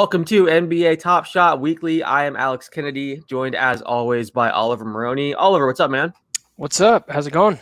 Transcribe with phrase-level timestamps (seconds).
[0.00, 2.02] Welcome to NBA Top Shot Weekly.
[2.02, 5.34] I am Alex Kennedy, joined as always by Oliver Maroney.
[5.34, 6.14] Oliver, what's up, man?
[6.56, 7.10] What's up?
[7.10, 7.58] How's it going?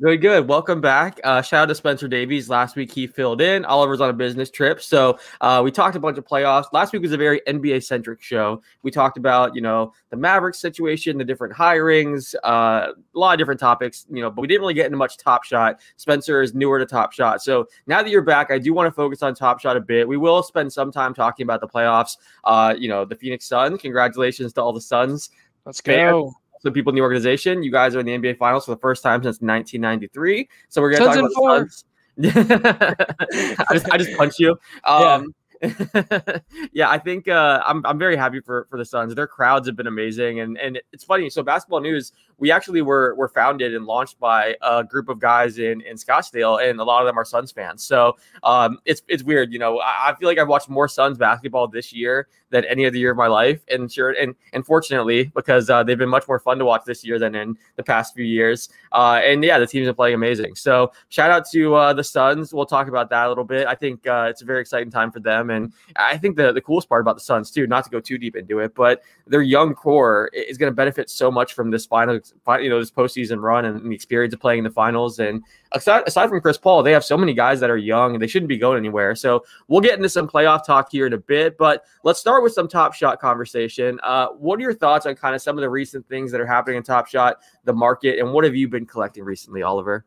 [0.00, 0.46] Good, good.
[0.46, 1.18] Welcome back.
[1.24, 2.48] Uh, shout out to Spencer Davies.
[2.48, 3.64] Last week he filled in.
[3.64, 6.66] Oliver's on a business trip, so uh, we talked a bunch of playoffs.
[6.72, 8.62] Last week was a very NBA centric show.
[8.84, 13.38] We talked about you know the Mavericks situation, the different hirings, uh, a lot of
[13.38, 14.06] different topics.
[14.08, 15.80] You know, but we didn't really get into much Top Shot.
[15.96, 18.92] Spencer is newer to Top Shot, so now that you're back, I do want to
[18.92, 20.06] focus on Top Shot a bit.
[20.06, 22.18] We will spend some time talking about the playoffs.
[22.44, 23.80] Uh, you know, the Phoenix Suns.
[23.80, 25.30] Congratulations to all the Suns.
[25.66, 27.62] Let's go some people in the organization.
[27.62, 30.48] You guys are in the NBA Finals for the first time since 1993.
[30.68, 31.84] So we're going to talk about Suns.
[33.68, 34.58] I just I just punched you.
[34.84, 35.28] Um, yeah.
[36.72, 39.14] yeah, I think uh, I'm I'm very happy for for the Suns.
[39.14, 41.30] Their crowds have been amazing, and and it's funny.
[41.30, 45.58] So basketball news we actually were were founded and launched by a group of guys
[45.58, 47.82] in in Scottsdale, and a lot of them are Suns fans.
[47.82, 49.80] So um, it's it's weird, you know.
[49.80, 53.10] I, I, feel like I've watched more Suns basketball this year than any other year
[53.10, 56.58] of my life, and sure, and and fortunately, because uh, they've been much more fun
[56.58, 58.68] to watch this year than in the past few years.
[58.92, 60.54] Uh, and yeah, the teams are playing amazing.
[60.54, 62.54] So shout out to uh, the Suns.
[62.54, 63.66] We'll talk about that a little bit.
[63.66, 66.62] I think uh, it's a very exciting time for them, and I think the the
[66.62, 69.42] coolest part about the Suns too, not to go too deep into it, but their
[69.42, 72.20] young core is going to benefit so much from this final
[72.60, 75.18] you know this postseason run and the experience of playing in the finals.
[75.18, 78.22] And aside, aside from Chris Paul, they have so many guys that are young and
[78.22, 79.14] they shouldn't be going anywhere.
[79.14, 81.58] So we'll get into some playoff talk here in a bit.
[81.58, 83.98] But let's start with some Top Shot conversation.
[84.02, 86.46] Uh, what are your thoughts on kind of some of the recent things that are
[86.46, 90.04] happening in Top Shot, the market, and what have you been collecting recently, Oliver?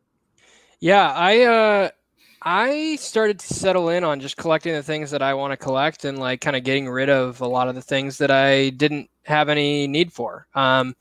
[0.79, 1.89] Yeah, I uh
[2.43, 6.05] I started to settle in on just collecting the things that I want to collect
[6.05, 9.09] and like kind of getting rid of a lot of the things that I didn't
[9.23, 10.47] have any need for.
[10.55, 10.95] Um,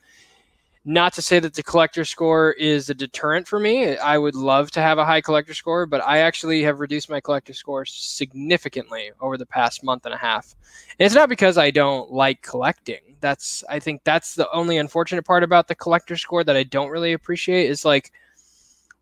[0.91, 3.97] not to say that the collector score is a deterrent for me.
[3.97, 7.21] I would love to have a high collector score, but I actually have reduced my
[7.21, 10.57] collector score significantly over the past month and a half.
[10.99, 13.17] And it's not because I don't like collecting.
[13.21, 16.91] That's I think that's the only unfortunate part about the collector score that I don't
[16.91, 18.11] really appreciate is like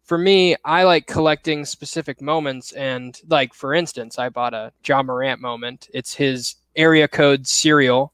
[0.04, 5.02] for me, I like collecting specific moments and like for instance, I bought a Ja
[5.02, 5.88] Morant moment.
[5.94, 8.12] It's his area code serial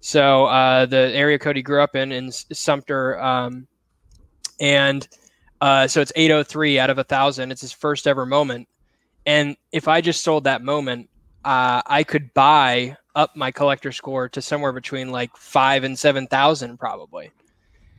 [0.00, 3.66] so uh, the area code he grew up in in Sumter, um,
[4.60, 5.06] and
[5.60, 7.52] uh, so it's 803 out of a thousand.
[7.52, 8.66] It's his first ever moment,
[9.26, 11.08] and if I just sold that moment,
[11.44, 16.26] uh, I could buy up my collector score to somewhere between like five and seven
[16.26, 17.30] thousand probably.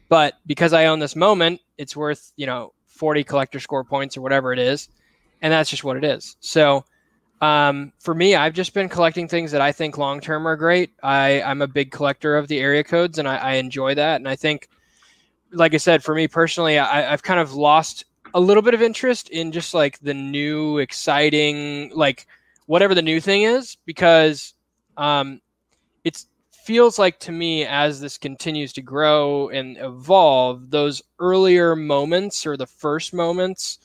[0.09, 4.21] But because I own this moment, it's worth you know 40 collector score points or
[4.21, 4.89] whatever it is,
[5.41, 6.35] and that's just what it is.
[6.39, 6.83] So
[7.41, 10.91] um, for me, I've just been collecting things that I think long term are great.
[11.01, 14.17] I, I'm a big collector of the area codes, and I, I, enjoy that.
[14.17, 14.69] And I think,
[15.51, 18.81] like I said, for me personally, I, I've kind of lost a little bit of
[18.83, 22.27] interest in just like the new, exciting, like
[22.67, 24.53] whatever the new thing is, because
[24.97, 25.41] um,
[26.03, 32.45] it feels like to me as this continues to grow and evolve, those earlier moments
[32.45, 33.79] or the first moments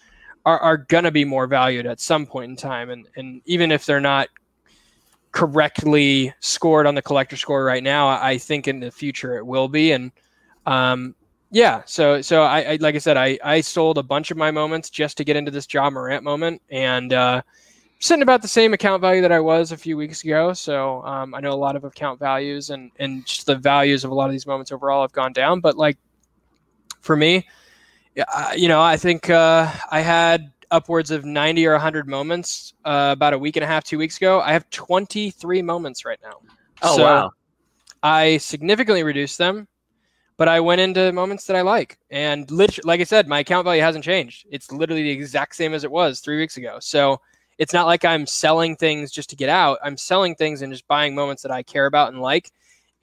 [0.46, 2.88] are, are going to be more valued at some point in time.
[2.88, 4.28] And, and even if they're not
[5.32, 9.68] correctly scored on the collector score right now, I think in the future it will
[9.68, 9.92] be.
[9.92, 10.12] And
[10.64, 11.16] um,
[11.50, 14.50] yeah, so so I, I, like I said, I I sold a bunch of my
[14.50, 17.42] moments just to get into this Ja Morant moment, and uh,
[18.00, 20.52] sitting about the same account value that I was a few weeks ago.
[20.52, 24.10] So um, I know a lot of account values and and just the values of
[24.10, 25.60] a lot of these moments overall have gone down.
[25.60, 25.98] But like
[27.00, 27.46] for me,
[28.16, 33.10] yeah, you know, I think uh, I had upwards of 90 or 100 moments uh,
[33.12, 34.40] about a week and a half, two weeks ago.
[34.40, 36.40] I have 23 moments right now.
[36.82, 37.30] Oh, so wow.
[38.02, 39.68] I significantly reduced them,
[40.38, 41.98] but I went into moments that I like.
[42.10, 44.46] And literally, like I said, my account value hasn't changed.
[44.50, 46.78] It's literally the exact same as it was three weeks ago.
[46.80, 47.20] So
[47.58, 49.78] it's not like I'm selling things just to get out.
[49.82, 52.50] I'm selling things and just buying moments that I care about and like.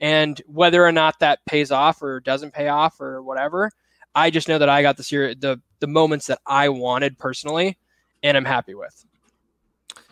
[0.00, 3.70] And whether or not that pays off or doesn't pay off or whatever,
[4.14, 5.02] I just know that I got the
[5.38, 7.78] the the moments that I wanted personally,
[8.22, 9.04] and I'm happy with.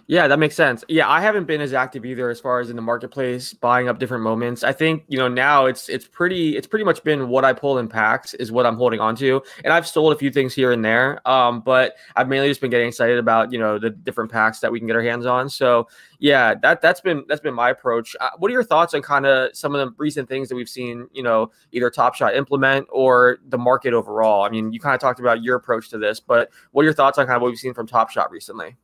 [0.08, 0.84] Yeah, that makes sense.
[0.88, 3.98] Yeah, I haven't been as active either as far as in the marketplace buying up
[3.98, 4.64] different moments.
[4.64, 7.78] I think, you know, now it's it's pretty it's pretty much been what I pull
[7.78, 9.42] in packs is what I'm holding on to.
[9.64, 11.26] And I've sold a few things here and there.
[11.28, 14.72] Um, but I've mainly just been getting excited about, you know, the different packs that
[14.72, 15.48] we can get our hands on.
[15.48, 15.88] So,
[16.18, 18.16] yeah, that that's been that's been my approach.
[18.20, 20.68] Uh, what are your thoughts on kind of some of the recent things that we've
[20.68, 24.42] seen, you know, either Top Shot implement or the market overall?
[24.42, 26.94] I mean, you kind of talked about your approach to this, but what are your
[26.94, 28.76] thoughts on kind of what we've seen from Top Shot recently?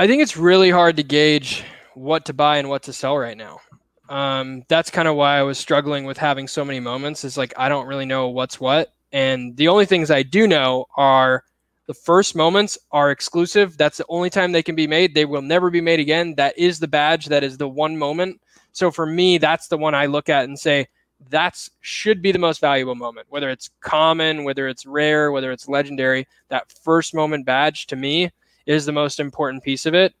[0.00, 1.62] I think it's really hard to gauge
[1.92, 3.60] what to buy and what to sell right now.
[4.08, 7.22] Um, that's kind of why I was struggling with having so many moments.
[7.22, 10.86] Is like I don't really know what's what, and the only things I do know
[10.96, 11.44] are
[11.86, 13.76] the first moments are exclusive.
[13.76, 15.14] That's the only time they can be made.
[15.14, 16.34] They will never be made again.
[16.36, 17.26] That is the badge.
[17.26, 18.40] That is the one moment.
[18.72, 20.88] So for me, that's the one I look at and say
[21.28, 23.26] that's should be the most valuable moment.
[23.28, 28.30] Whether it's common, whether it's rare, whether it's legendary, that first moment badge to me
[28.70, 30.14] is the most important piece of it.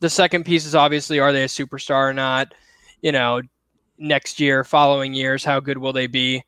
[0.00, 2.52] The second piece is obviously are they a superstar or not?
[3.00, 3.40] You know,
[3.98, 6.44] next year, following years, how good will they be?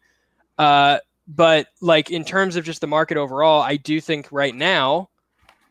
[0.59, 5.09] Uh, but like in terms of just the market overall, I do think right now,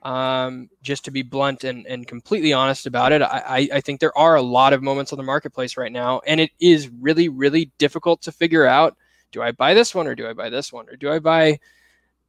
[0.02, 4.18] um, just to be blunt and, and completely honest about it, I, I think there
[4.18, 7.72] are a lot of moments on the marketplace right now, and it is really, really
[7.78, 8.98] difficult to figure out
[9.32, 11.60] do I buy this one or do I buy this one or do I buy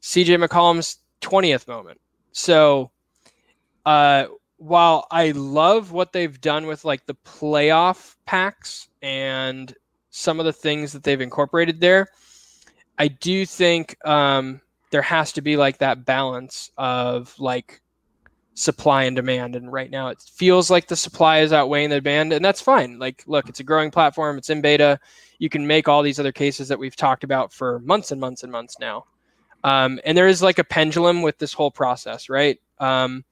[0.03, 2.01] CJ McCollum's 20th moment?
[2.33, 2.91] So
[3.85, 4.27] uh,
[4.57, 9.75] while I love what they've done with like the playoff packs and
[10.11, 12.09] some of the things that they've incorporated there,
[12.99, 14.61] I do think um,
[14.91, 17.81] there has to be like that balance of like
[18.55, 19.57] supply and demand.
[19.57, 22.99] And right now it feels like the supply is outweighing the demand, and that's fine.
[22.99, 24.99] Like, look, it's a growing platform, it's in beta.
[25.39, 28.45] You can make all these other cases that we've talked about for months and months
[28.45, 29.05] and months now.
[29.65, 32.61] Um, and there is like a pendulum with this whole process, right?
[32.79, 33.25] Um,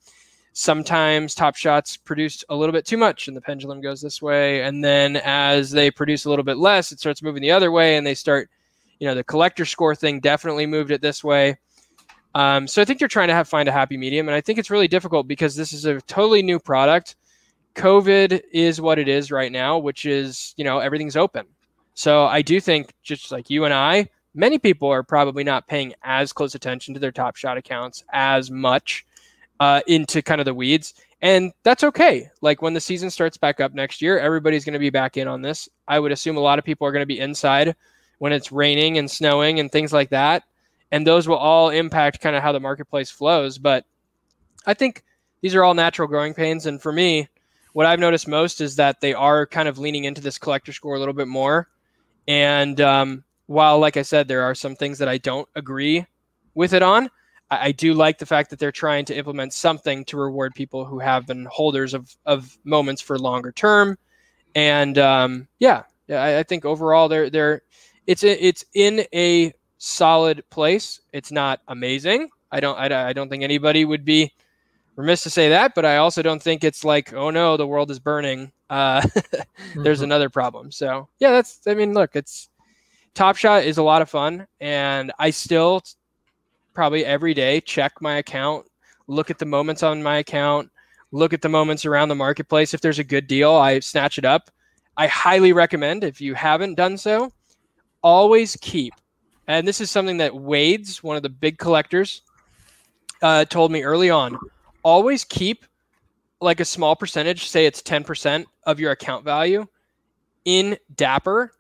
[0.52, 4.62] sometimes top shots produce a little bit too much and the pendulum goes this way
[4.62, 7.96] and then as they produce a little bit less it starts moving the other way
[7.96, 8.50] and they start
[8.99, 11.56] you know the collector score thing definitely moved it this way.
[12.34, 14.58] Um, so i think they're trying to have find a happy medium and i think
[14.58, 17.16] it's really difficult because this is a totally new product.
[17.75, 21.46] Covid is what it is right now which is you know everything's open.
[21.94, 25.94] So i do think just like you and i many people are probably not paying
[26.02, 29.06] as close attention to their top shot accounts as much
[29.62, 30.93] uh, into kind of the weeds.
[31.20, 32.29] And that's okay.
[32.41, 35.29] Like when the season starts back up next year, everybody's going to be back in
[35.29, 35.69] on this.
[35.87, 37.76] I would assume a lot of people are going to be inside
[38.19, 40.43] when it's raining and snowing and things like that.
[40.91, 43.56] And those will all impact kind of how the marketplace flows.
[43.56, 43.85] But
[44.67, 45.05] I think
[45.43, 46.67] these are all natural growing pains.
[46.67, 47.29] And for me,
[47.73, 50.97] what I've noticed most is that they are kind of leaning into this collector score
[50.97, 51.69] a little bit more.
[52.26, 56.05] And um, while, like I said, there are some things that I don't agree
[56.53, 57.11] with it on,
[57.52, 60.84] I, I do like the fact that they're trying to implement something to reward people
[60.84, 63.98] who have been holders of, of moments for longer term.
[64.55, 67.62] And um, yeah, yeah, I, I think overall they're they're
[68.06, 71.00] it's a, it's in a solid place.
[71.12, 72.31] It's not amazing.
[72.50, 74.32] I don't I, I don't think anybody would be
[74.96, 77.91] remiss to say that, but I also don't think it's like, oh no, the world
[77.91, 78.53] is burning.
[78.69, 79.06] Uh,
[79.74, 80.05] there's mm-hmm.
[80.05, 80.70] another problem.
[80.70, 81.60] So yeah, that's.
[81.67, 82.48] I mean, look, it's
[83.15, 85.82] Top Shot is a lot of fun, and I still
[86.74, 88.67] probably every day, check my account,
[89.06, 90.70] look at the moments on my account,
[91.10, 92.74] look at the moments around the marketplace.
[92.74, 94.50] If there's a good deal, I snatch it up.
[94.96, 97.32] I highly recommend, if you haven't done so,
[98.02, 98.94] always keep.
[99.46, 102.22] And this is something that Wade's, one of the big collectors,
[103.22, 104.38] uh, told me early on.
[104.82, 105.64] Always keep
[106.41, 109.67] like a small percentage, say it's 10% of your account value
[110.44, 111.52] in Dapper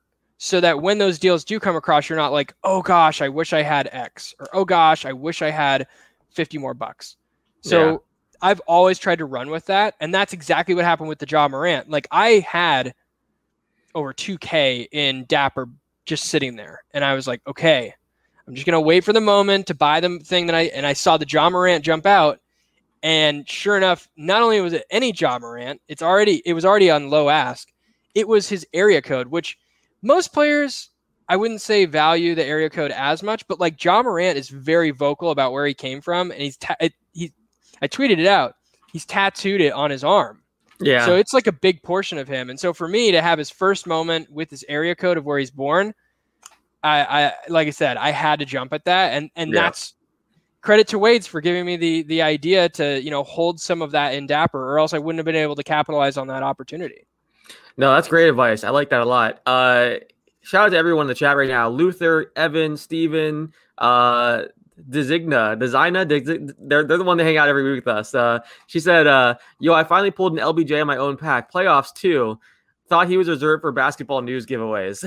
[0.44, 3.52] so that when those deals do come across, you're not like, oh gosh, I wish
[3.52, 5.86] I had X, or oh gosh, I wish I had
[6.30, 7.16] 50 more bucks.
[7.60, 7.96] So yeah.
[8.50, 9.94] I've always tried to run with that.
[10.00, 11.88] And that's exactly what happened with the Ja Morant.
[11.88, 12.92] Like I had
[13.94, 15.68] over 2K in Dapper
[16.06, 16.82] just sitting there.
[16.92, 17.94] And I was like, okay,
[18.48, 20.94] I'm just gonna wait for the moment to buy the thing that I and I
[20.94, 22.40] saw the Ja Morant jump out.
[23.04, 26.90] And sure enough, not only was it any Ja Morant, it's already it was already
[26.90, 27.68] on low ask.
[28.16, 29.56] It was his area code, which
[30.02, 30.90] most players
[31.28, 34.90] I wouldn't say value the area code as much, but like Ja Morant is very
[34.90, 36.92] vocal about where he came from, and he's ta- it,
[37.80, 38.54] I tweeted it out.
[38.92, 40.42] He's tattooed it on his arm.
[40.80, 41.04] Yeah.
[41.04, 42.50] So it's like a big portion of him.
[42.50, 45.38] And so for me to have his first moment with his area code of where
[45.38, 45.94] he's born,
[46.82, 49.12] I, I like I said, I had to jump at that.
[49.12, 49.62] And and yeah.
[49.62, 49.94] that's
[50.60, 53.92] credit to Wade's for giving me the the idea to, you know, hold some of
[53.92, 57.06] that in Dapper, or else I wouldn't have been able to capitalize on that opportunity.
[57.76, 58.64] No, that's great advice.
[58.64, 59.40] I like that a lot.
[59.46, 59.94] Uh
[60.42, 61.68] shout out to everyone in the chat right now.
[61.68, 64.44] Luther, Evan, Steven, uh
[64.88, 66.08] Designa, Designa,
[66.58, 68.14] they're, they're the one that hang out every week with us.
[68.14, 71.52] Uh, she said, uh, Yo, I finally pulled an LBJ on my own pack.
[71.52, 72.38] Playoffs, too.
[72.88, 75.02] Thought he was reserved for basketball news giveaways.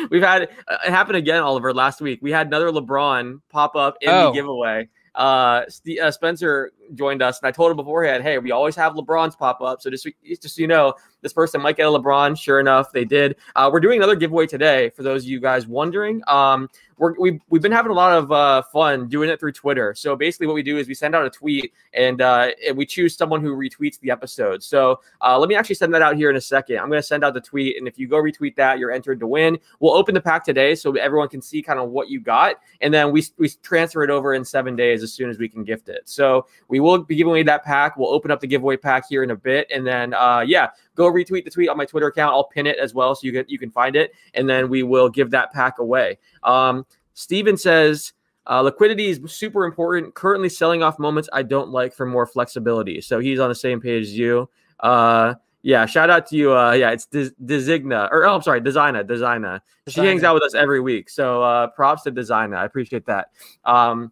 [0.10, 2.20] We've had uh, it happen again, Oliver, last week.
[2.20, 4.26] We had another LeBron pop up in oh.
[4.26, 4.88] the giveaway.
[5.14, 5.62] Uh,
[6.02, 9.60] uh, Spencer joined us, and I told him beforehand, hey, we always have LeBrons pop
[9.60, 9.82] up.
[9.82, 12.38] So just, just so you know, this person might get a LeBron.
[12.38, 13.36] Sure enough, they did.
[13.56, 16.22] Uh, we're doing another giveaway today for those of you guys wondering.
[16.26, 16.68] Um,
[17.00, 19.94] we're, we, we've been having a lot of uh, fun doing it through Twitter.
[19.94, 22.84] So basically, what we do is we send out a tweet and, uh, and we
[22.84, 24.62] choose someone who retweets the episode.
[24.62, 26.78] So uh, let me actually send that out here in a second.
[26.78, 29.18] I'm going to send out the tweet, and if you go retweet that, you're entered
[29.20, 29.58] to win.
[29.80, 32.92] We'll open the pack today so everyone can see kind of what you got, and
[32.92, 35.88] then we we transfer it over in seven days as soon as we can gift
[35.88, 36.02] it.
[36.04, 37.96] So we will be giving away that pack.
[37.96, 40.68] We'll open up the giveaway pack here in a bit, and then uh, yeah,
[41.00, 42.32] go retweet the tweet on my Twitter account.
[42.32, 44.82] I'll pin it as well so you can you can find it, and then we
[44.82, 46.18] will give that pack away.
[46.42, 48.12] Um, Steven says.
[48.46, 50.12] Uh, liquidity is super important.
[50.14, 53.00] Currently selling off moments I don't like for more flexibility.
[53.00, 54.48] So he's on the same page as you.
[54.80, 56.56] Uh, yeah, shout out to you.
[56.56, 59.60] Uh, yeah, it's Designa or oh, I'm sorry, Designa, Designa.
[59.88, 61.10] She hangs out with us every week.
[61.10, 62.56] So uh, props to Designa.
[62.56, 63.28] I appreciate that.
[63.64, 64.10] Um,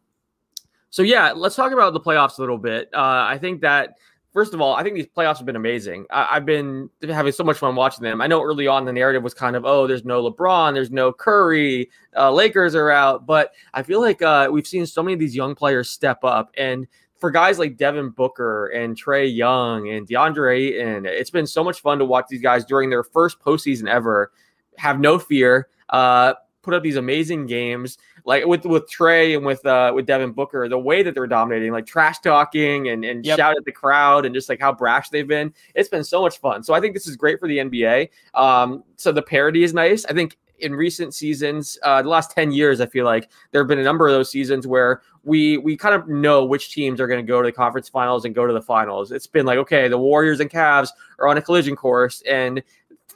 [0.90, 2.90] so yeah, let's talk about the playoffs a little bit.
[2.92, 3.95] Uh, I think that
[4.38, 6.07] first of all, I think these playoffs have been amazing.
[6.12, 8.21] I, have been having so much fun watching them.
[8.21, 11.12] I know early on the narrative was kind of, oh, there's no LeBron, there's no
[11.12, 15.18] Curry, uh, Lakers are out, but I feel like uh, we've seen so many of
[15.18, 16.87] these young players step up and.
[17.21, 21.80] For guys like Devin Booker and Trae Young and DeAndre Ayton, it's been so much
[21.80, 24.30] fun to watch these guys during their first postseason ever
[24.76, 26.35] have no fear, uh,
[26.68, 30.68] put up these amazing games like with with Trae and with uh with Devin Booker,
[30.68, 33.38] the way that they're dominating, like trash talking and and yep.
[33.38, 35.52] shout at the crowd and just like how brash they've been.
[35.75, 36.62] It's been so much fun.
[36.62, 38.10] So I think this is great for the NBA.
[38.34, 40.04] Um, so the parity is nice.
[40.04, 43.68] I think in recent seasons, uh, the last 10 years, I feel like there have
[43.68, 47.06] been a number of those seasons where we we kind of know which teams are
[47.06, 49.12] going to go to the conference finals and go to the finals.
[49.12, 52.62] It's been like, okay, the Warriors and Cavs are on a collision course, and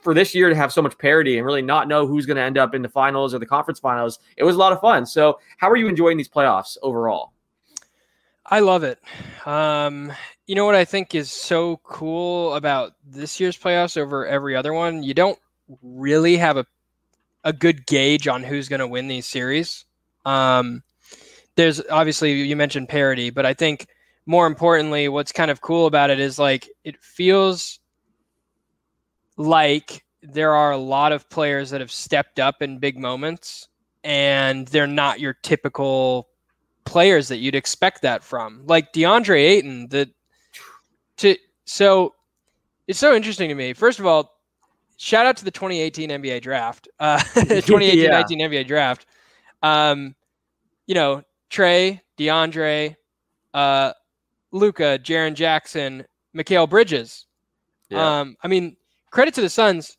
[0.03, 2.43] for this year to have so much parity and really not know who's going to
[2.43, 5.07] end up in the finals or the conference finals, it was a lot of fun.
[5.07, 7.33] So, how are you enjoying these playoffs overall?
[8.45, 8.99] I love it.
[9.47, 10.13] Um,
[10.47, 14.73] you know what I think is so cool about this year's playoffs over every other
[14.73, 15.03] one?
[15.03, 15.39] You don't
[15.83, 16.67] really have a
[17.45, 19.85] a good gauge on who's going to win these series.
[20.25, 20.83] Um,
[21.57, 23.87] there's obviously you mentioned parity, but I think
[24.27, 27.81] more importantly, what's kind of cool about it is like it feels
[29.37, 33.69] like there are a lot of players that have stepped up in big moments
[34.05, 36.29] and they're not your typical
[36.85, 38.63] players that you'd expect that from.
[38.67, 40.11] Like DeAndre Ayton, that
[41.19, 42.15] to so
[42.87, 43.73] it's so interesting to me.
[43.73, 44.41] First of all,
[44.97, 46.89] shout out to the 2018 NBA draft.
[46.99, 48.21] Uh 2018-19 yeah.
[48.21, 49.07] NBA draft.
[49.63, 50.15] Um,
[50.87, 52.97] you know, Trae, DeAndre,
[53.55, 53.93] uh,
[54.51, 56.05] Luka, Jaren Jackson,
[56.37, 57.27] Mikal Bridges.
[57.89, 58.21] Yeah.
[58.21, 58.77] Um, I mean,
[59.13, 59.97] credit to the Suns.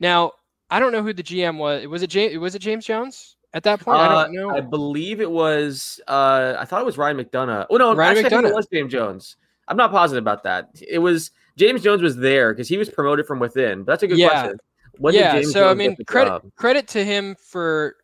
[0.00, 0.32] Now,
[0.70, 1.86] I don't know who the GM was.
[1.86, 2.36] Was it James?
[2.38, 3.98] Was it James Jones at that point?
[3.98, 4.50] Uh, I don't know.
[4.50, 6.00] I believe it was.
[6.08, 7.66] Uh, I thought it was Ryan McDonough.
[7.70, 8.48] Oh no, Ryan actually, McDonough.
[8.48, 9.36] it was James Jones.
[9.68, 10.70] I'm not positive about that.
[10.86, 13.84] It was James Jones was there because he was promoted from within.
[13.84, 14.28] That's a good yeah.
[14.28, 14.58] question.
[14.98, 15.40] When yeah.
[15.42, 16.42] so Jones I mean, credit job?
[16.56, 17.96] credit to him for.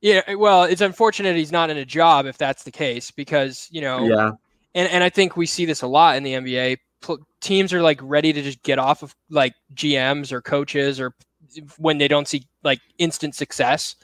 [0.00, 3.80] Yeah, well, it's unfortunate he's not in a job if that's the case because you
[3.80, 4.06] know.
[4.06, 4.30] Yeah.
[4.74, 6.78] And and I think we see this a lot in the NBA
[7.40, 11.14] teams are like ready to just get off of like GMs or coaches or
[11.78, 13.96] when they don't see like instant success.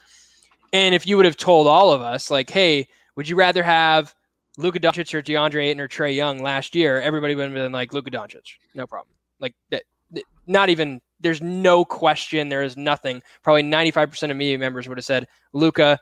[0.73, 4.13] And if you would have told all of us, like, hey, would you rather have
[4.57, 7.01] Luka Doncic or DeAndre Ayton or Trey Young last year?
[7.01, 9.15] Everybody would have been like Luka Doncic, no problem.
[9.39, 9.83] Like that,
[10.47, 11.01] not even.
[11.21, 12.49] There's no question.
[12.49, 13.23] There is nothing.
[13.41, 15.97] Probably 95% of media members would have said Luka,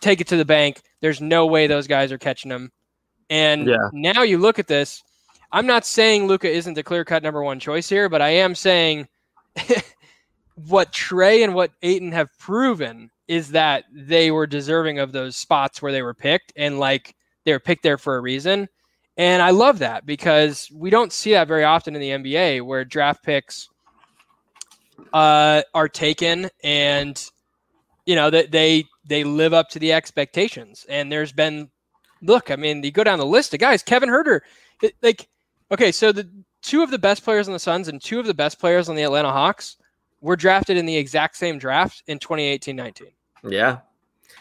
[0.00, 0.82] take it to the bank.
[1.00, 2.72] There's no way those guys are catching him.
[3.30, 3.88] And yeah.
[3.92, 5.02] now you look at this
[5.54, 8.56] I'm not saying Luka isn't the clear cut number one choice here, but I am
[8.56, 9.06] saying
[10.66, 15.80] what Trae and what Ayton have proven is that they were deserving of those spots
[15.80, 18.68] where they were picked and like they were picked there for a reason.
[19.16, 22.84] And I love that because we don't see that very often in the NBA where
[22.84, 23.68] draft picks
[25.12, 27.30] uh, are taken and
[28.06, 30.84] you know that they they live up to the expectations.
[30.88, 31.70] And there's been
[32.22, 33.84] look, I mean, you go down the list of guys.
[33.84, 34.40] Kevin Huerter,
[34.82, 35.28] it, like,
[35.70, 36.28] okay, so the
[36.62, 38.96] two of the best players on the Suns and two of the best players on
[38.96, 39.76] the Atlanta Hawks
[40.20, 43.02] were drafted in the exact same draft in 2018-19.
[43.44, 43.78] Yeah,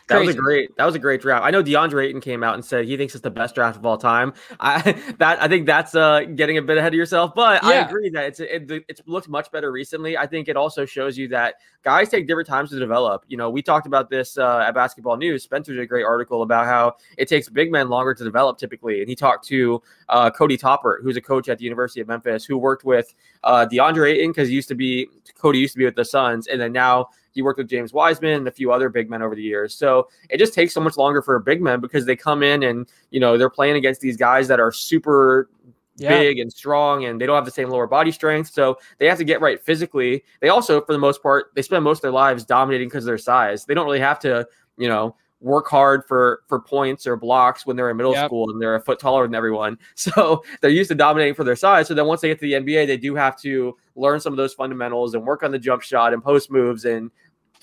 [0.08, 0.28] that Crazy.
[0.28, 0.76] was a great.
[0.76, 1.46] That was a great draft.
[1.46, 3.86] I know DeAndre Ayton came out and said he thinks it's the best draft of
[3.86, 4.34] all time.
[4.60, 7.70] I that I think that's uh getting a bit ahead of yourself, but yeah.
[7.70, 10.18] I agree that it's it, it's looked much better recently.
[10.18, 13.24] I think it also shows you that guys take different times to develop.
[13.30, 15.44] You know, we talked about this uh, at Basketball News.
[15.44, 19.00] Spencer did a great article about how it takes big men longer to develop typically,
[19.00, 22.44] and he talked to uh, Cody Toppert, who's a coach at the University of Memphis,
[22.44, 23.14] who worked with
[23.46, 25.08] uh, DeAndre Ayton because he used to be
[25.38, 28.32] Cody used to be with the Suns, and then now he worked with James Wiseman
[28.34, 29.76] and a few other big men over the years.
[29.76, 32.64] So it just takes so much longer for a big man because they come in
[32.64, 35.50] and, you know, they're playing against these guys that are super
[35.98, 36.10] yeah.
[36.10, 38.52] big and strong and they don't have the same lower body strength.
[38.52, 40.24] So they have to get right physically.
[40.42, 43.08] They also, for the most part, they spend most of their lives dominating because of
[43.08, 43.66] their size.
[43.66, 44.48] They don't really have to,
[44.78, 48.26] you know, work hard for for points or blocks when they're in middle yep.
[48.26, 49.78] school and they're a foot taller than everyone.
[49.96, 51.88] So they're used to dominating for their size.
[51.88, 54.38] So then once they get to the NBA, they do have to learn some of
[54.38, 57.12] those fundamentals and work on the jump shot and post moves and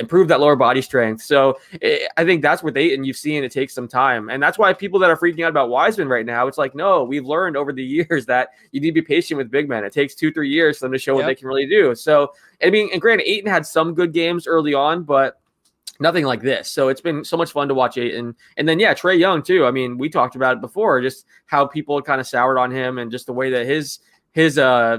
[0.01, 1.23] improve that lower body strength.
[1.23, 4.29] So it, eh, I think that's what they and you've seen it takes some time,
[4.31, 7.05] and that's why people that are freaking out about Wiseman right now, it's like no,
[7.05, 9.85] we've learned over the years that you need to be patient with big men.
[9.85, 11.21] It takes two three years for them to show yep.
[11.23, 11.95] what they can really do.
[11.95, 12.33] So
[12.65, 15.41] I mean, and granted, Ayton had some good games early on, but
[16.01, 16.69] nothing like this.
[16.73, 18.35] So it's been so much fun to watch Ayton.
[18.57, 19.67] And then, yeah, Trae Young, too.
[19.67, 22.99] I mean, we talked about it before, just how people kind of soured on him
[22.99, 23.99] and just the way that his,
[24.33, 24.99] his, uh,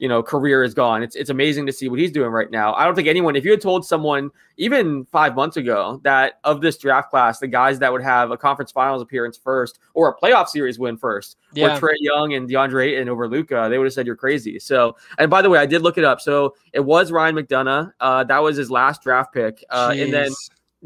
[0.00, 1.02] you know career is gone.
[1.02, 2.74] It's it's amazing to see what he's doing right now.
[2.74, 6.62] I don't think anyone, if you had told someone even five months ago that of
[6.62, 10.16] this draft class, the guys that would have a conference finals appearance first or a
[10.16, 11.76] playoff series win first, yeah.
[11.76, 14.58] or Trae Young and DeAndre Ayton over Luka, they would have said you're crazy.
[14.58, 16.22] So, and by the way, I did look it up.
[16.22, 17.92] So it was Ryan McDonough.
[18.00, 20.30] Uh, that was his last draft pick, uh, and then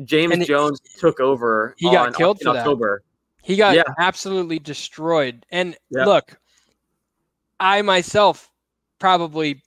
[0.02, 1.76] James and Jones it, took over.
[1.78, 3.04] He got killed in October.
[3.04, 3.46] That.
[3.46, 3.84] He got yeah.
[3.98, 5.46] absolutely destroyed.
[5.50, 6.04] And yeah.
[6.04, 6.36] look,
[7.60, 8.50] I myself
[9.04, 9.62] probably,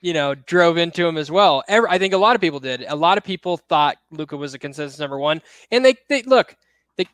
[0.00, 1.62] you know, drove into him as well.
[1.68, 2.84] I think a lot of people did.
[2.88, 6.56] A lot of people thought Luka was a consensus number one, and they they look,
[6.96, 7.06] they,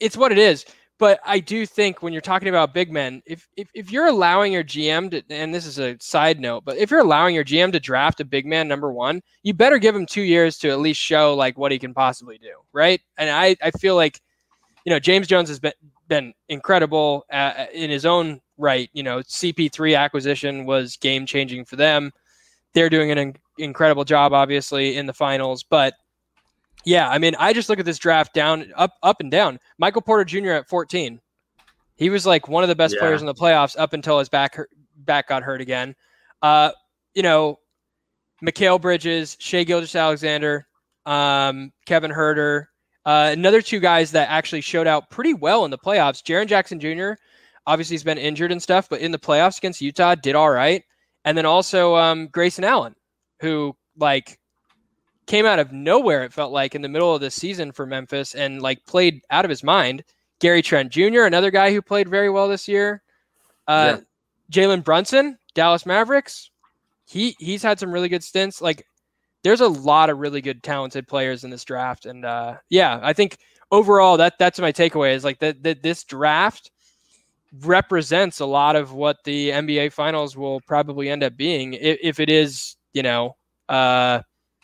[0.00, 0.64] it's what it is.
[0.98, 4.52] But I do think when you're talking about big men, if, if if you're allowing
[4.52, 7.70] your GM to, and this is a side note, but if you're allowing your GM
[7.70, 10.80] to draft a big man number one, you better give him two years to at
[10.80, 13.00] least show like what he can possibly do, right?
[13.16, 14.20] And I I feel like,
[14.84, 15.72] you know, James Jones has been
[16.08, 18.88] been incredible uh, in his own right.
[18.92, 22.12] You know, CP3 acquisition was game changing for them.
[22.72, 25.62] They're doing an in- incredible job, obviously, in the finals.
[25.62, 25.94] But
[26.84, 29.58] yeah, I mean, I just look at this draft down, up, up and down.
[29.78, 30.52] Michael Porter Jr.
[30.52, 31.20] at 14.
[31.96, 33.00] He was like one of the best yeah.
[33.00, 34.56] players in the playoffs up until his back
[34.96, 35.94] back got hurt again.
[36.40, 36.70] Uh,
[37.14, 37.58] you know,
[38.42, 40.66] Mikal Bridges, Shai Gilgeous-Alexander,
[41.06, 42.66] um, Kevin Huerter,
[43.04, 46.22] uh, another two guys that actually showed out pretty well in the playoffs.
[46.22, 47.12] Jaren Jackson Jr.
[47.66, 50.82] Obviously, he's been injured and stuff, but in the playoffs against Utah, did all right.
[51.24, 52.94] And then also um, Grayson Allen,
[53.40, 54.38] who like
[55.26, 56.24] came out of nowhere.
[56.24, 59.44] It felt like in the middle of the season for Memphis and like played out
[59.44, 60.04] of his mind.
[60.40, 63.02] Gary Trent Jr., another guy who played very well this year.
[63.68, 64.66] Uh, yeah.
[64.66, 66.50] Jalen Brunson, Dallas Mavericks.
[67.06, 68.60] He he's had some really good stints.
[68.60, 68.84] Like
[69.44, 73.12] there's a lot of really good talented players in this draft, and uh, yeah, I
[73.12, 73.38] think
[73.70, 76.70] overall that that's my takeaway is like that that this draft
[77.60, 82.20] represents a lot of what the NBA Finals will probably end up being if, if
[82.20, 83.36] it is, you know,
[83.68, 84.20] uh,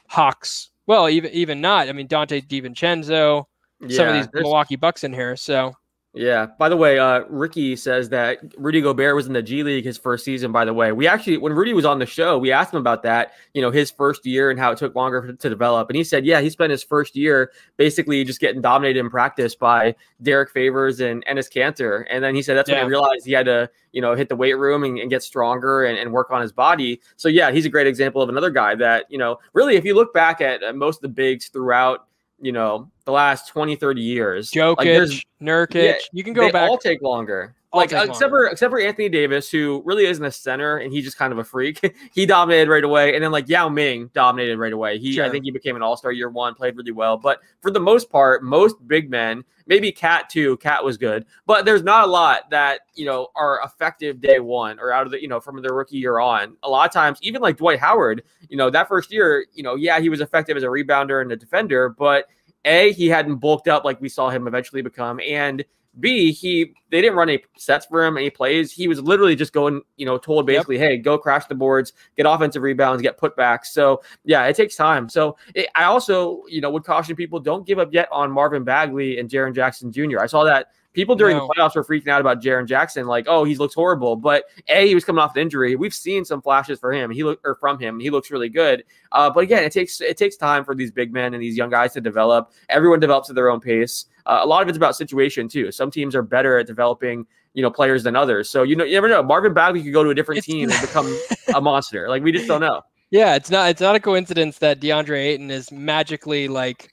[0.09, 0.70] Hawks.
[0.87, 1.88] Well, even even not.
[1.88, 3.44] I mean, Donte DiVincenzo,
[3.81, 5.37] yeah, some of these Milwaukee Bucks in here.
[5.37, 5.74] So
[6.14, 6.47] yeah.
[6.59, 9.99] By the way, uh, Ricky says that Rudy Gobert was in the G League his
[9.99, 10.53] first season.
[10.53, 13.03] By the way, we actually, when Rudy was on the show, we asked him about
[13.03, 13.33] that.
[13.53, 15.90] You know, his first year and how it took longer to develop.
[15.90, 19.55] And he said, yeah, he spent his first year basically just getting dominated in practice
[19.55, 22.07] by Derrick Favors and Enes Kanter.
[22.11, 22.77] And then he said that's yeah.
[22.77, 25.23] when he realized he had to, you know, hit the weight room and, and get
[25.23, 27.01] stronger and, and, work on his body.
[27.16, 29.94] So yeah, he's a great example of another guy that, you know, really, if you
[29.94, 32.07] look back at most of the bigs throughout
[32.40, 34.51] you know, the last 20, 30 years.
[34.51, 36.70] Jokic, like Nurkic, yeah, you can go they back.
[36.70, 37.55] all take longer.
[37.73, 38.29] Like except longer.
[38.29, 41.39] for except for Anthony Davis, who really isn't a center and he's just kind of
[41.39, 41.95] a freak.
[42.15, 44.99] he dominated right away, and then like Yao Ming dominated right away.
[44.99, 45.27] He, sure.
[45.27, 47.19] I think, he became an All Star year one, played really well.
[47.19, 50.57] But for the most part, most big men, maybe KAT too.
[50.57, 54.81] KAT was good, but there's not a lot that you know are effective day one
[54.81, 56.57] or out of the you know from their rookie year on.
[56.63, 59.75] A lot of times, even like Dwight Howard, you know, that first year, you know,
[59.75, 62.29] yeah, he was effective as a rebounder and a defender, but
[62.65, 65.63] a, he hadn't bulked up like we saw him eventually become, and
[66.01, 68.73] B, he they didn't run any sets for him, any plays.
[68.73, 70.89] He was literally just going, you know, told basically, yep.
[70.91, 73.67] hey, go crash the boards, get offensive rebounds, get putbacks.
[73.67, 75.09] So yeah, it takes time.
[75.09, 78.65] So it, I also, you know, would caution people don't give up yet on Marvin
[78.65, 80.21] Bagley and Jaren Jackson Jr.
[80.21, 81.47] I saw that People during no.
[81.47, 84.17] the playoffs were freaking out about Jaren Jackson, like, oh, he looks horrible.
[84.17, 85.77] But a, he was coming off an injury.
[85.77, 87.11] We've seen some flashes for him.
[87.11, 88.01] He look or from him.
[88.01, 88.83] He looks really good.
[89.13, 91.71] Uh, but again, it takes it takes time for these big men and these young
[91.71, 92.53] guys to develop.
[92.69, 94.07] Everyone develops at their own pace.
[94.29, 95.73] Uh, a lot of it's about situation too.
[95.73, 98.49] Some teams are better at developing you know players than others.
[98.49, 99.23] So you know you never know.
[99.23, 101.19] Marvin Bagley could go to a different team and become
[101.55, 102.09] a monster.
[102.09, 102.83] Like we just don't know.
[103.11, 106.93] Yeah, it's not it's not a coincidence that DeAndre Ayton is magically like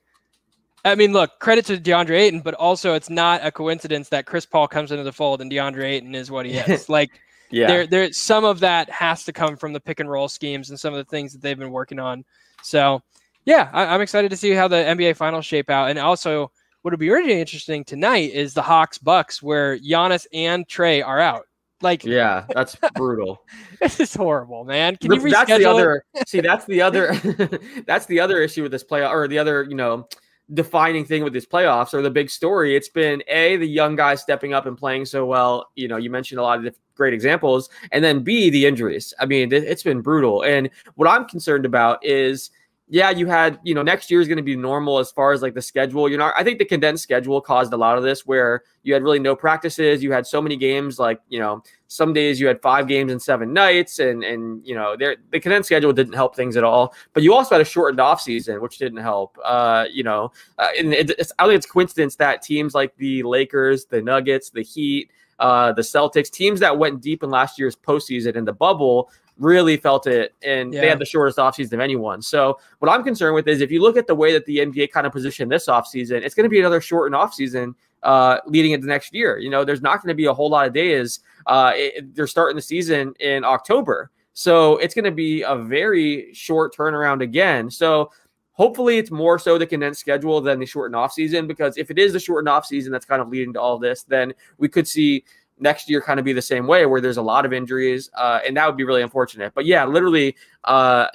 [0.86, 4.46] I mean, look, credit to DeAndre Ayton, but also it's not a coincidence that Chris
[4.46, 6.88] Paul comes into the fold and DeAndre Ayton is what he is.
[6.90, 7.10] like,
[7.50, 10.70] yeah, there, there, some of that has to come from the pick and roll schemes
[10.70, 12.24] and some of the things that they've been working on.
[12.62, 13.02] So,
[13.46, 15.90] yeah, I, am excited to see how the NBA finals shape out.
[15.90, 16.52] And also,
[16.86, 21.20] what would be really interesting tonight is the Hawks Bucks, where Giannis and Trae are
[21.20, 21.48] out.
[21.82, 23.42] Like, yeah, that's brutal.
[23.82, 24.96] this is horrible, man.
[24.98, 25.32] Can you reschedule?
[25.32, 26.06] That's the other.
[26.28, 27.16] see, that's the other.
[27.88, 30.08] that's the other issue with this play, or the other, you know
[30.54, 32.76] defining thing with this playoffs or the big story.
[32.76, 35.72] It's been a the young guys stepping up and playing so well.
[35.74, 39.12] You know, you mentioned a lot of great examples, and then b the injuries.
[39.20, 40.44] I mean, it's been brutal.
[40.44, 42.52] And what I'm concerned about is
[42.88, 45.42] yeah, you had, you know, next year is going to be normal as far as
[45.42, 46.08] like the schedule.
[46.08, 49.02] You know, I think the condensed schedule caused a lot of this where you had
[49.02, 50.04] really no practices.
[50.04, 53.20] You had so many games, like, you know, some days you had five games in
[53.20, 56.94] seven nights, and, and you know, the condensed schedule didn't help things at all.
[57.14, 59.36] But you also had a shortened off season, which didn't help.
[59.44, 63.24] Uh, you know, uh, and it, it's, I think it's coincidence that teams like the
[63.24, 67.76] Lakers, the Nuggets, the Heat, uh, the Celtics, teams that went deep in last year's
[67.76, 70.82] postseason in the bubble really felt it, and yeah.
[70.82, 72.22] they had the shortest offseason of anyone.
[72.22, 74.92] So what I'm concerned with is if you look at the way that the NBA
[74.92, 78.88] kind of positioned this offseason, it's going to be another shortened offseason uh, leading into
[78.88, 79.38] next year.
[79.38, 81.20] You know, there's not going to be a whole lot of days.
[81.48, 84.12] Uh, it, they're starting the season in October.
[84.34, 87.72] So it's going to be a very short turnaround again.
[87.72, 88.12] So
[88.52, 92.14] hopefully it's more so the condensed schedule than the shortened offseason because if it is
[92.14, 95.24] the shortened offseason that's kind of leading to all this, then we could see
[95.60, 98.40] next year kind of be the same way where there's a lot of injuries uh,
[98.46, 101.08] and that would be really unfortunate but yeah literally uh,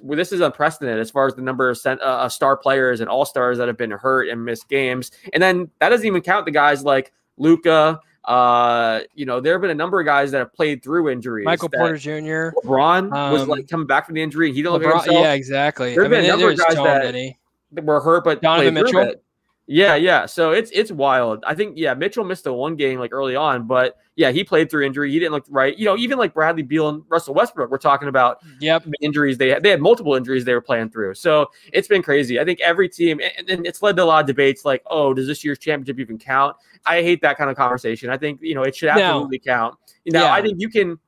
[0.00, 3.08] well, this is unprecedented as far as the number of cent- uh, star players and
[3.08, 6.44] all stars that have been hurt and missed games and then that doesn't even count
[6.44, 10.38] the guys like Luka uh, you know, there have been a number of guys that
[10.38, 11.44] have played through injuries.
[11.44, 12.54] Michael Porter Jr.
[12.64, 14.52] LeBron um, was like coming back from the injury.
[14.52, 15.94] He didn't LeBron, look Yeah, exactly.
[15.94, 17.34] There have been a number of guys so that,
[17.72, 19.14] that, were hurt, but Donovan Mitchell.
[19.72, 20.26] Yeah, yeah.
[20.26, 21.42] So it's it's wild.
[21.46, 24.70] I think yeah, Mitchell missed the one game like early on, but yeah, he played
[24.70, 25.10] through injury.
[25.10, 25.76] He didn't look right.
[25.78, 29.38] You know, even like Bradley Beal and Russell Westbrook, we're talking about yep injuries.
[29.38, 31.14] They had they had multiple injuries they were playing through.
[31.14, 32.38] So it's been crazy.
[32.38, 35.14] I think every team and, and it's led to a lot of debates like, oh,
[35.14, 36.54] does this year's championship even count?
[36.84, 38.10] I hate that kind of conversation.
[38.10, 39.52] I think you know it should absolutely no.
[39.52, 39.74] count.
[40.04, 40.34] You know, yeah.
[40.34, 40.98] I think you can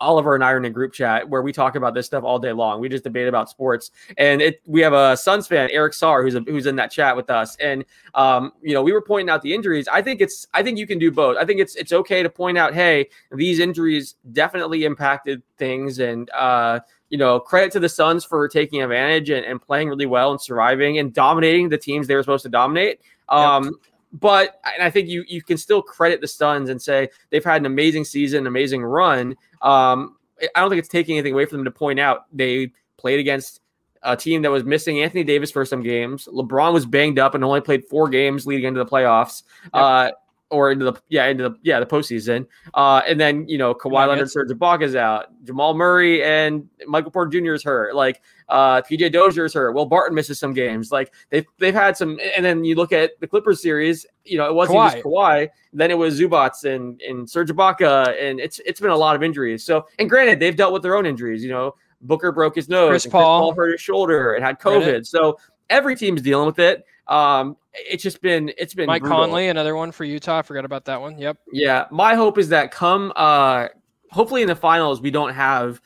[0.00, 2.38] Oliver and I are in a group chat where we talk about this stuff all
[2.38, 2.80] day long.
[2.80, 6.34] We just debate about sports, and it we have a Suns fan, Eric Sarr, who's
[6.34, 9.42] a, who's in that chat with us, and um, you know, we were pointing out
[9.42, 9.88] the injuries.
[9.88, 11.36] I think it's I think you can do both.
[11.36, 16.30] I think it's it's okay to point out, hey, these injuries definitely impacted things, and
[16.30, 20.30] uh, you know, credit to the Suns for taking advantage and, and playing really well
[20.30, 23.00] and surviving and dominating the teams they were supposed to dominate.
[23.28, 23.72] Um, yep
[24.20, 27.60] but and I think you you can still credit the Suns and say they've had
[27.60, 29.36] an amazing season, amazing run.
[29.62, 30.16] Um,
[30.54, 33.60] I don't think it's taking anything away from them to point out they played against
[34.02, 36.28] a team that was missing Anthony Davis for some games.
[36.32, 39.42] LeBron was banged up and only played four games leading into the playoffs.
[39.64, 39.70] Yep.
[39.74, 40.10] Uh,
[40.50, 42.46] or into the yeah into the yeah the postseason.
[42.74, 47.10] Uh, and then you know Kawhi Leonard, and Serge Ibaka's out, Jamal Murray and Michael
[47.10, 47.54] Porter Jr.
[47.54, 47.94] is hurt.
[47.94, 49.72] Like uh, PJ Dozier is hurt.
[49.72, 50.92] Will Barton misses some games.
[50.92, 52.18] Like they've they've had some.
[52.36, 54.06] And then you look at the Clippers series.
[54.24, 54.92] You know it wasn't Kawhi.
[54.92, 55.48] just Kawhi.
[55.72, 59.22] Then it was Zubac and and Serge Ibaka, and it's it's been a lot of
[59.22, 59.64] injuries.
[59.64, 61.42] So and granted they've dealt with their own injuries.
[61.42, 62.90] You know Booker broke his nose.
[62.90, 63.50] Chris Paul.
[63.50, 65.06] Chris Paul hurt his shoulder and had COVID.
[65.06, 65.38] So
[65.70, 66.84] every team's dealing with it.
[67.08, 69.20] Um, it's just been it's been Mike brutal.
[69.20, 70.38] Conley, another one for Utah.
[70.38, 71.18] I forgot about that one.
[71.18, 71.38] Yep.
[71.52, 73.68] Yeah, my hope is that come uh,
[74.10, 75.80] hopefully in the finals we don't have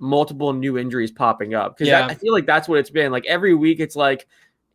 [0.00, 2.06] multiple new injuries popping up because yeah.
[2.06, 3.12] I feel like that's what it's been.
[3.12, 4.26] Like every week, it's like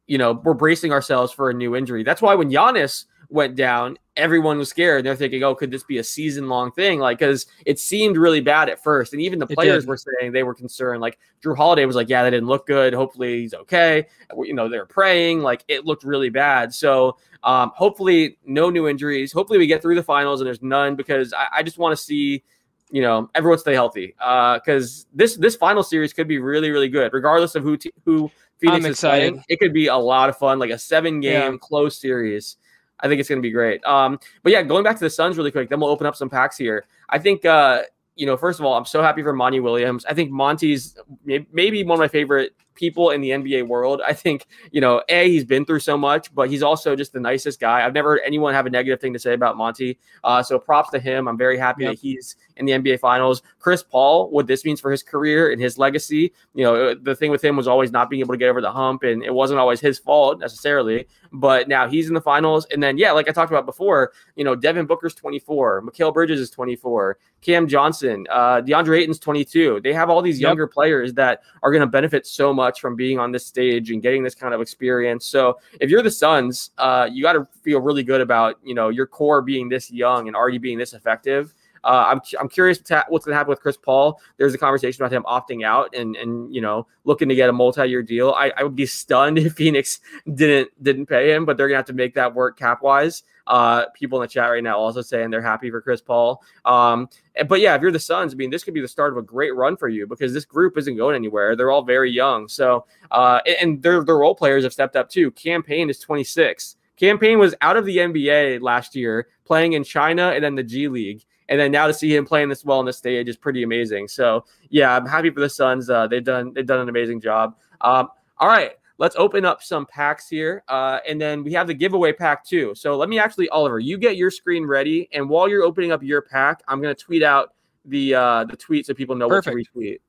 [0.08, 2.04] you know we're bracing ourselves for a new injury.
[2.04, 5.04] That's why when Giannis went down, everyone was scared.
[5.04, 8.69] They're thinking, "Oh, could this be a season-long thing?" Like, because it seemed really bad
[8.69, 11.02] at first, and even the players were saying they were concerned.
[11.02, 12.93] Like Jrue Holiday was like, "Yeah, that didn't look good.
[12.93, 14.06] Hopefully, he's okay."
[14.38, 15.41] You know, they're praying.
[15.41, 16.74] Like it looked really bad.
[16.74, 19.34] So, um, hopefully, no new injuries.
[19.34, 22.02] Hopefully, we get through the finals and there's none because I, I just want to
[22.02, 22.43] see.
[22.91, 26.89] You know, everyone stay healthy because uh, this this final series could be really really
[26.89, 29.34] good, regardless of who t- who Phoenix I'm is excited.
[29.34, 29.46] playing.
[29.50, 31.58] It could be a lot of fun, like a seven game yeah.
[31.60, 32.58] close series.
[33.04, 33.84] I think it's going to be great.
[33.84, 36.30] Um, but yeah, going back to the Suns really quick, then we'll open up some
[36.30, 36.86] packs here.
[37.10, 37.84] I think, uh,
[38.16, 40.06] you know, first of all, I'm so happy for Monty Williams.
[40.06, 44.02] I think Monty's maybe one of my favorite people in the NBA world.
[44.06, 47.20] I think, you know, A, he's been through so much, but he's also just the
[47.20, 47.86] nicest guy.
[47.86, 50.00] I've never heard anyone have a negative thing to say about Monty.
[50.24, 51.28] Uh, so props to him.
[51.28, 51.94] I'm very happy yep.
[51.94, 53.42] that he's in the NBA finals.
[53.60, 56.34] Chris Paul, what this means for his career and his legacy.
[56.54, 58.72] You know, the thing with him was always not being able to get over the
[58.72, 61.08] hump, and it wasn't always his fault necessarily.
[61.32, 62.66] But now he's in the finals.
[62.72, 66.40] And then, yeah, like I talked about before, you know, Devin Booker's 24, Mikal Bridges
[66.40, 69.82] is 24, Cam Johnson, uh, DeAndre Ayton's 22.
[69.84, 73.19] They have all these younger players that are going to benefit so much from being
[73.19, 75.26] on this stage and getting this kind of experience.
[75.26, 78.89] So if you're the Suns, uh, you got to feel really good about, you know,
[78.89, 81.54] your core being this young and already being this effective.
[81.84, 84.19] Uh, I'm, I'm curious what's going to happen with Chris Paul.
[84.38, 87.54] There's a conversation about him opting out and and you know looking to get a
[87.54, 88.32] multi-year deal.
[88.32, 89.99] I, I would be stunned if Phoenix
[90.34, 93.23] didn't didn't pay him, but they're gonna have to make that work cap wise.
[93.45, 96.41] Uh, people in the chat right now also saying they're happy for Chris Paul.
[96.65, 97.10] Um,
[97.47, 99.21] but yeah, if you're the Suns, I mean, this could be the start of a
[99.21, 101.56] great run for you because this group isn't going anywhere.
[101.56, 102.47] They're all very young.
[102.47, 105.32] So, uh, and their their role players have stepped up too.
[105.32, 106.77] Cam Payne is 26.
[106.95, 110.63] Cam Payne was out of the NBA last year, playing in China and then the
[110.63, 111.25] G League.
[111.49, 114.08] And then now to see him playing this well on the stage is pretty amazing.
[114.08, 115.89] So yeah, I'm happy for the Suns.
[115.89, 117.56] Uh, they've done they've done an amazing job.
[117.82, 121.73] Um, all right, let's open up some packs here, uh, and then we have the
[121.73, 122.73] giveaway pack too.
[122.75, 126.03] So let me actually, Oliver, you get your screen ready, and while you're opening up
[126.03, 127.53] your pack, I'm gonna tweet out
[127.86, 129.56] the uh, the tweet so people know Perfect.
[129.56, 129.99] what to retweet.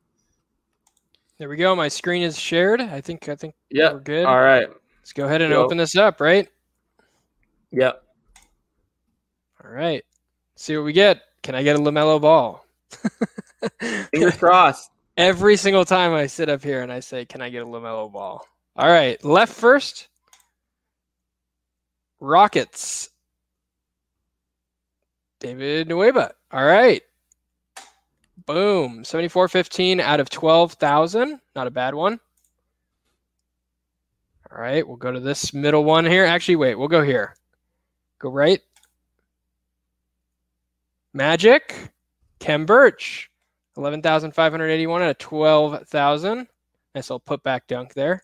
[1.38, 1.74] There we go.
[1.74, 2.80] My screen is shared.
[2.80, 4.24] I think I think yeah, we're good.
[4.24, 4.68] All right,
[5.00, 5.64] let's go ahead and go.
[5.64, 6.20] open this up.
[6.20, 6.48] Right.
[7.72, 8.02] Yep.
[9.64, 10.04] All right.
[10.56, 11.22] See what we get.
[11.42, 12.64] Can I get a LaMelo ball?
[14.12, 14.90] Fingers crossed.
[15.16, 18.12] Every single time I sit up here and I say, Can I get a LaMelo
[18.12, 18.46] ball?
[18.76, 19.22] All right.
[19.24, 20.08] Left first.
[22.20, 23.10] Rockets.
[25.40, 26.32] David Nwaba.
[26.50, 27.02] All right.
[28.46, 29.02] Boom.
[29.02, 31.40] 74.15 out of 12,000.
[31.54, 32.18] Not a bad one.
[34.50, 34.86] All right.
[34.86, 36.24] We'll go to this middle one here.
[36.24, 36.74] Actually, wait.
[36.74, 37.36] We'll go here.
[38.18, 38.60] Go right.
[41.16, 41.92] Magic,
[42.40, 43.30] Khem Birch,
[43.76, 46.38] 11,581 out of 12,000.
[46.38, 46.48] Nice
[47.08, 48.20] little put back dunk there.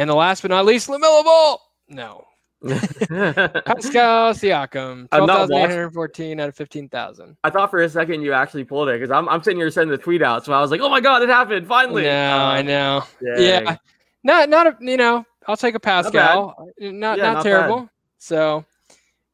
[0.00, 1.60] And the last but not least, LaMelo Ball.
[1.90, 2.24] No.
[2.66, 7.36] Pascal Siakam, 12,914 out of 15,000.
[7.44, 9.94] I thought for a second you actually pulled it because I'm, I'm sitting here sending
[9.94, 10.46] the tweet out.
[10.46, 12.04] So I was like, oh my God, it happened finally.
[12.04, 13.04] No, um, I know.
[13.22, 13.42] Dang.
[13.42, 13.76] Yeah.
[14.24, 16.54] Not, not, a, you know, I'll take a Pascal.
[16.78, 17.80] Not, not, yeah, not, not terrible.
[17.80, 17.90] Bad.
[18.16, 18.64] So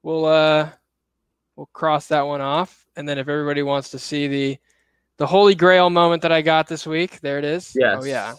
[0.02, 0.68] we'll, uh,
[1.54, 2.86] we'll cross that one off.
[2.96, 4.58] And then if everybody wants to see the
[5.18, 7.72] the holy grail moment that I got this week, there it is.
[7.78, 7.98] Yes.
[8.00, 8.34] Oh yeah.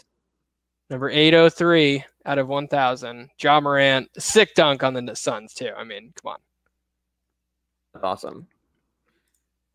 [0.89, 3.29] Number 803 out of 1000.
[3.41, 5.71] Ja Morant, sick dunk on the Suns too.
[5.75, 6.39] I mean, come on.
[7.93, 8.47] That's awesome.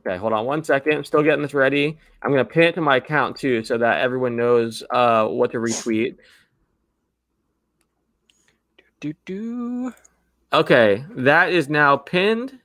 [0.06, 0.94] Okay, hold on one second.
[0.94, 1.98] I'm still getting this ready.
[2.22, 5.58] I'm gonna pin it to my account too, so that everyone knows uh, what to
[5.58, 6.16] retweet.
[9.00, 9.94] Do, do, do.
[10.52, 12.58] Okay, that is now pinned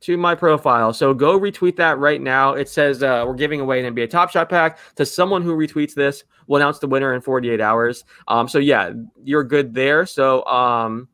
[0.00, 0.92] to my profile.
[0.92, 2.52] So go retweet that right now.
[2.52, 5.94] It says uh, we're giving away an NBA Top Shot pack to someone who retweets
[5.94, 6.24] this.
[6.46, 8.04] We'll announce the winner in 48 hours.
[8.28, 8.92] Um, so yeah,
[9.24, 10.06] you're good there.
[10.06, 11.08] So um,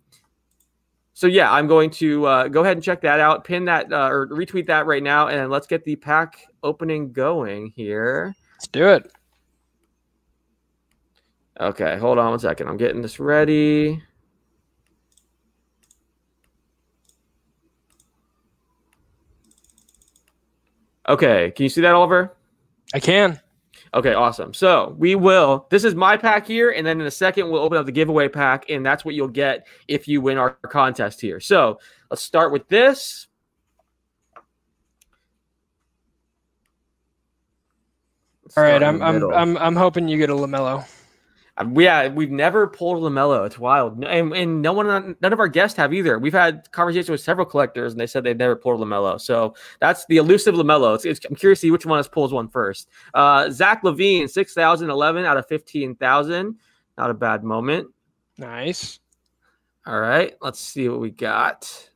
[1.14, 3.45] so yeah, I'm going to uh, go ahead and check that out.
[3.45, 7.73] Pin that uh, or retweet that right now, and let's get the pack opening going
[7.77, 8.35] here.
[8.57, 9.12] Let's do it.
[11.61, 12.68] Okay, hold on one second.
[12.68, 14.03] I'm getting this ready.
[21.08, 22.34] Okay, can you see that, Oliver?
[22.94, 23.40] I can.
[23.94, 24.54] Okay, awesome.
[24.54, 25.66] So we will.
[25.68, 28.28] This is my pack here, and then in a second we'll open up the giveaway
[28.28, 31.40] pack, and that's what you'll get if you win our contest here.
[31.40, 31.78] So
[32.10, 33.26] let's start with this.
[38.44, 40.86] Let's All right, I'm I'm, I'm I'm hoping you get a LaMelo.
[41.58, 43.44] Um, yeah, we've never pulled LaMelo.
[43.44, 46.18] It's wild, and, and no one, none of our guests have either.
[46.18, 49.20] We've had conversations with several collectors, and they said they've never pulled LaMelo.
[49.20, 50.94] So that's the elusive LaMelo.
[50.94, 52.88] It's, it's, I'm curious to see which one of us pulls one first.
[53.12, 56.56] Uh, Zach LaVine, six thousand eleven out of fifteen thousand.
[56.96, 57.88] Not a bad moment.
[58.38, 58.98] Nice.
[59.86, 61.90] All right, let's see what we got.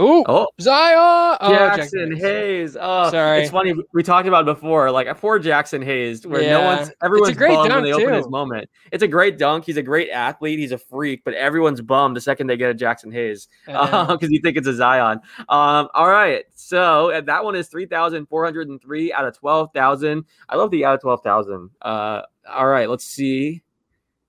[0.00, 1.38] Ooh, oh, Zion!
[1.40, 2.76] Oh, Jaxson Hayes.
[2.80, 3.40] Oh, sorry.
[3.40, 3.74] It's funny.
[3.92, 6.52] We talked about before, like poor Jaxson Hayes, where yeah.
[6.52, 8.02] no one's everyone's bummed when they too.
[8.02, 8.70] open his moment.
[8.92, 9.64] It's a great dunk.
[9.64, 10.60] He's a great athlete.
[10.60, 14.30] He's a freak, but everyone's bummed the second they get a Jaxson Hayes because um,
[14.30, 15.18] you think it's a Zion.
[15.48, 19.36] Um, all right, so that one is three thousand four hundred and three out of
[19.36, 20.26] twelve thousand.
[20.48, 21.70] I love the out of twelve thousand.
[21.82, 23.64] Uh, all right, let's see.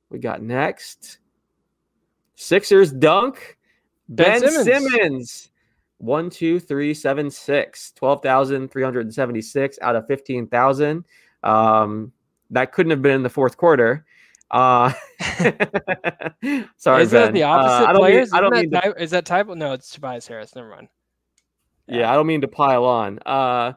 [0.09, 1.19] We got next.
[2.33, 3.57] Sixers dunk.
[4.07, 4.65] Ben, ben Simmons.
[4.65, 5.49] Simmons.
[5.99, 7.91] One, two, three, seven, six.
[7.91, 11.05] 12,376 out of 15,000.
[11.43, 12.11] Um,
[12.49, 14.05] that couldn't have been in the fourth quarter.
[14.51, 14.91] Uh,
[16.77, 17.21] sorry, is ben.
[17.21, 18.31] that the opposite uh, I don't players?
[18.31, 19.57] Mean, I don't that to, is that Thybulle?
[19.57, 20.55] No, it's Tobias Harris.
[20.55, 20.87] Never mind.
[21.87, 23.19] yeah, I don't mean to pile on.
[23.25, 23.73] Uh,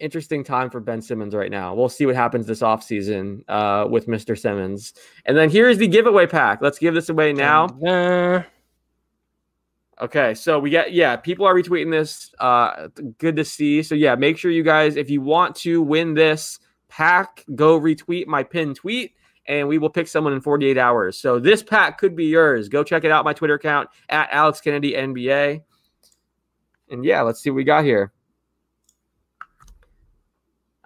[0.00, 1.74] interesting time for Ben Simmons right now.
[1.74, 4.38] We'll see what happens this offseason uh, with Mr.
[4.38, 4.94] Simmons.
[5.26, 6.60] And then here's the giveaway pack.
[6.62, 7.66] Let's give this away now.
[10.00, 12.32] Okay, so we get yeah, people are retweeting this.
[12.38, 13.82] Uh, good to see.
[13.82, 18.28] So yeah, make sure you guys, if you want to win this pack, go retweet
[18.28, 19.14] my pinned tweet,
[19.46, 21.18] and we will pick someone in 48 hours.
[21.18, 22.68] So this pack could be yours.
[22.68, 23.24] Go check it out.
[23.24, 25.62] My Twitter account at Alex Kennedy NBA.
[26.90, 28.12] And yeah, let's see what we got here.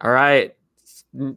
[0.00, 0.54] All right.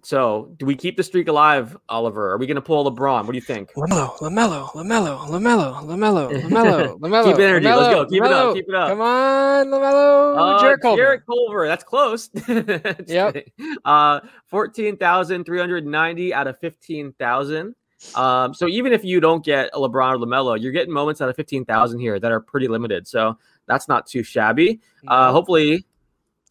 [0.03, 2.31] So, do we keep the streak alive, Oliver?
[2.31, 3.25] Are we going to pull LeBron?
[3.25, 3.73] What do you think?
[3.73, 7.23] Lamelo, Lamelo, Lamelo, Lamelo, Lamelo, Lamelo, Lamelo.
[7.25, 7.67] Keep energy.
[7.67, 8.05] Let's go.
[8.05, 8.55] LaMelo, Keep it up.
[8.55, 8.87] Keep it up.
[8.87, 10.37] Come on, Lamelo.
[10.37, 11.01] Uh, Jarrett Culver.
[11.01, 11.67] Jarrett Culver.
[11.67, 12.29] That's close.
[13.07, 13.47] Yep.
[13.83, 17.75] Uh, 14,390 out of 15,000.
[18.15, 21.27] Um, so even if you don't get a LeBron or LaMelo, you're getting moments out
[21.27, 23.07] of 15,000 here that are pretty limited.
[23.07, 24.79] So that's not too shabby.
[25.07, 25.85] Uh, hopefully,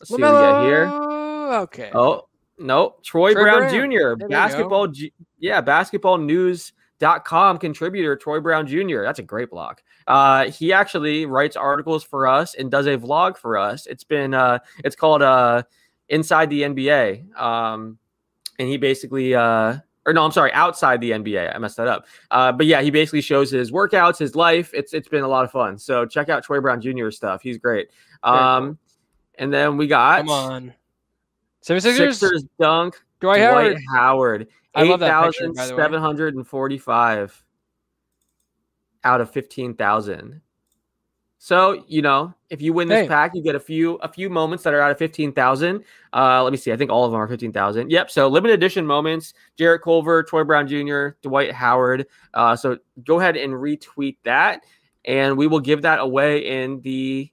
[0.00, 0.86] let's see what we get here.
[0.86, 1.62] LaMelo.
[1.62, 1.90] Okay.
[1.94, 2.96] Oh, no.
[3.02, 3.90] Troy, Troy Brown, Brown.
[3.90, 4.88] Jr., There basketball.
[4.88, 9.02] G- yeah, basketballnews.com contributor, Troy Brown Jr.
[9.02, 9.78] That's a great blog.
[10.06, 13.86] Uh, he actually writes articles for us and does a vlog for us.
[13.86, 15.62] It's been, uh, it's called uh,
[16.08, 17.38] Inside the NBA.
[17.40, 17.98] Um,
[18.58, 21.54] and he basically, uh, or no, I'm sorry, outside the NBA.
[21.54, 22.06] I messed that up.
[22.30, 24.70] Uh, but yeah, he basically shows his workouts, his life.
[24.74, 25.78] It's it's been a lot of fun.
[25.78, 27.10] So check out Troy Brown Jr.
[27.10, 27.42] stuff.
[27.42, 27.88] He's great.
[28.22, 28.78] Um,
[29.38, 30.74] and then we got Come on.
[31.64, 32.14] 76ers.
[32.14, 33.00] Sixers dunk.
[33.20, 33.78] Dwight Dwight Howard.
[33.92, 34.48] Howard.
[34.74, 35.82] I love that picture, by the way.
[35.84, 37.44] 8,745
[39.04, 40.40] out of 15,000.
[41.38, 43.08] So, you know, if you win this Hey.
[43.08, 45.84] pack, you get a few a few moments that are out of 15,000.
[46.12, 46.72] Uh, let me see.
[46.72, 47.90] I think all of them are 15,000.
[47.90, 48.10] Yep.
[48.10, 49.34] So, limited edition moments.
[49.58, 52.06] Jarrett Culver, Troy Brown Jr., Dwight Howard.
[52.32, 54.62] Uh, so, go ahead and retweet that
[55.04, 57.30] and we will give that away in the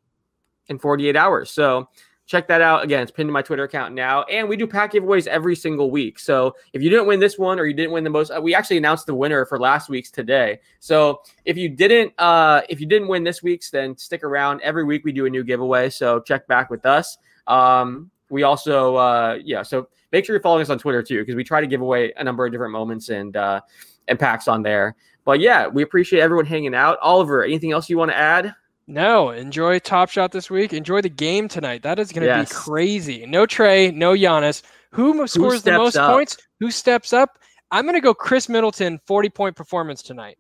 [0.68, 1.52] in 48 hours.
[1.52, 1.90] So,
[2.32, 2.82] check that out.
[2.82, 4.24] Again it's pinned to my twitter account now.
[4.24, 6.18] And we do pack giveaways every single week.
[6.18, 8.56] So if you didn't win this one or you didn't win the most uh, we
[8.56, 10.62] actually announced the winner for last week's today.
[10.80, 14.62] So if you didn't uh if you didn't win this week's then stick around.
[14.62, 15.90] Every week we do a new giveaway.
[15.90, 17.18] So check back with us.
[17.48, 21.36] Um we also uh yeah so make sure you're following us on twitter too because
[21.36, 23.60] we try to give away a number of different moments and uh
[24.08, 24.96] and packs on there.
[25.26, 26.98] But yeah we appreciate everyone hanging out.
[27.02, 28.56] Oliver anything else you want to add
[28.92, 30.74] No, enjoy Top Shot this week.
[30.74, 31.82] Enjoy the game tonight.
[31.84, 32.50] That is going to Yes.
[32.50, 33.26] be crazy.
[33.26, 34.64] No Trae, no Giannis.
[34.92, 36.12] Who mo- scores the most up?
[36.12, 36.38] points?
[36.60, 37.40] Who steps up?
[37.72, 40.38] I'm going to go Khris Middleton, 40 point performance tonight.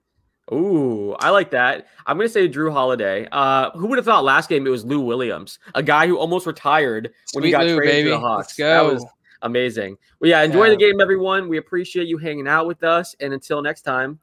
[0.52, 1.88] Ooh, I like that.
[2.06, 3.26] I'm gonna say Jrue Holiday.
[3.32, 6.46] Uh, who would have thought last game it was Lou Williams, a guy who almost
[6.46, 8.10] retired when he got Lou, traded baby.
[8.10, 8.48] to the Hawks.
[8.48, 9.06] Let's That was
[9.44, 9.96] amazing.
[10.20, 10.70] Well, yeah, enjoy Yeah.
[10.72, 11.48] the game, everyone.
[11.48, 14.20] We appreciate you hanging out with us, and until next time,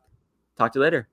[0.58, 1.08] talk to you later.